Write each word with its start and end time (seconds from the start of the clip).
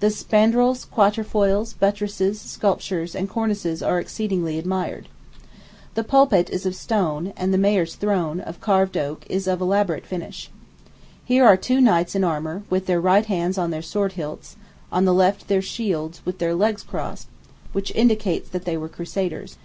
The 0.00 0.10
spandrils, 0.10 0.84
quatrefoils, 0.84 1.74
buttresses, 1.74 2.40
sculptures, 2.40 3.14
and 3.14 3.28
cornices 3.28 3.84
are 3.84 4.00
exceedingly 4.00 4.58
admired. 4.58 5.08
The 5.94 6.02
pulpit 6.02 6.50
is 6.50 6.66
of 6.66 6.74
stone, 6.74 7.32
and 7.36 7.54
the 7.54 7.56
mayor's 7.56 7.94
throne, 7.94 8.40
of 8.40 8.60
carved 8.60 8.96
oak, 8.96 9.24
is 9.28 9.46
of 9.46 9.60
elaborate 9.60 10.04
finish. 10.06 10.50
Here 11.24 11.44
are 11.44 11.56
two 11.56 11.80
knights 11.80 12.16
in 12.16 12.24
armor, 12.24 12.64
with 12.68 12.86
their 12.86 13.00
right 13.00 13.26
hands 13.26 13.58
on 13.58 13.70
their 13.70 13.80
sword 13.80 14.14
hilts, 14.14 14.56
on 14.90 15.04
the 15.04 15.14
left 15.14 15.46
their 15.46 15.62
shields, 15.62 16.20
with 16.26 16.38
their 16.40 16.56
legs 16.56 16.82
crossed, 16.82 17.28
which 17.70 17.94
indicates 17.94 18.48
that 18.48 18.64
they 18.64 18.76
were 18.76 18.88
crusaders. 18.88 19.56